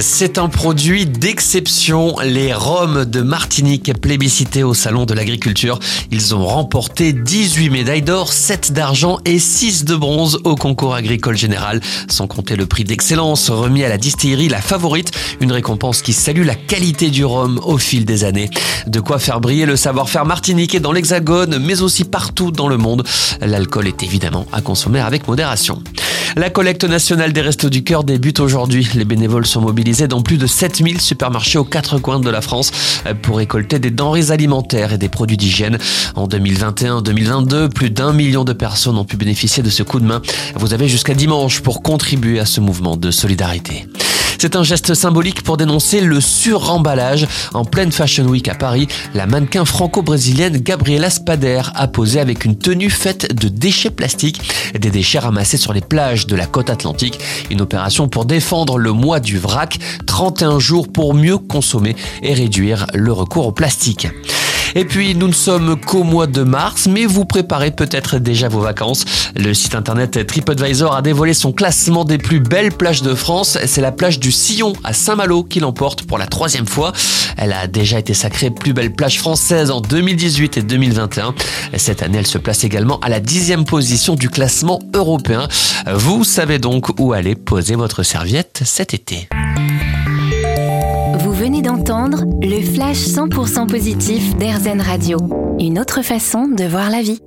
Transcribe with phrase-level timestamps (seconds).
[0.00, 5.78] C'est un produit d'exception, les rhums de Martinique plébiscités au Salon de l'Agriculture.
[6.10, 11.36] Ils ont remporté 18 médailles d'or, 7 d'argent et 6 de bronze au concours agricole
[11.36, 15.10] général, sans compter le prix d'excellence remis à la distillerie La Favorite,
[15.40, 18.48] une récompense qui salue la qualité du rhum au fil des années.
[18.86, 23.06] De quoi faire briller le savoir-faire martiniquais dans l'Hexagone, mais aussi partout dans le monde.
[23.42, 25.82] L'alcool est évidemment à consommer avec modération.
[26.34, 28.88] La collecte nationale des Restos du Cœur débute aujourd'hui.
[28.94, 32.70] Les bénévoles sont mobilisés dans plus de 7000 supermarchés aux quatre coins de la France
[33.20, 35.76] pour récolter des denrées alimentaires et des produits d'hygiène.
[36.14, 40.22] En 2021-2022, plus d'un million de personnes ont pu bénéficier de ce coup de main.
[40.54, 43.88] Vous avez jusqu'à dimanche pour contribuer à ce mouvement de solidarité.
[44.42, 47.28] C'est un geste symbolique pour dénoncer le suremballage.
[47.54, 52.58] En pleine Fashion Week à Paris, la mannequin franco-brésilienne Gabriela Spader a posé avec une
[52.58, 54.42] tenue faite de déchets plastiques,
[54.76, 57.20] des déchets ramassés sur les plages de la côte atlantique.
[57.50, 62.88] Une opération pour défendre le mois du vrac, 31 jours pour mieux consommer et réduire
[62.94, 64.08] le recours au plastique.
[64.74, 68.60] Et puis, nous ne sommes qu'au mois de mars, mais vous préparez peut-être déjà vos
[68.60, 69.04] vacances.
[69.36, 73.58] Le site internet TripAdvisor a dévoilé son classement des plus belles plages de France.
[73.66, 76.92] C'est la plage du Sillon à Saint-Malo qui l'emporte pour la troisième fois.
[77.36, 81.34] Elle a déjà été sacrée plus belle plage française en 2018 et 2021.
[81.76, 85.48] Cette année, elle se place également à la dixième position du classement européen.
[85.92, 89.28] Vous savez donc où aller poser votre serviette cet été
[91.62, 95.18] d'entendre le flash 100% positif d'Airzen Radio.
[95.60, 97.20] Une autre façon de voir la vie.